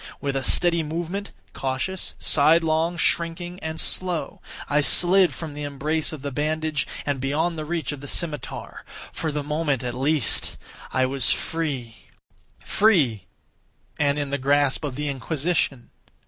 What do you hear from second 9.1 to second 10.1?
For the moment, at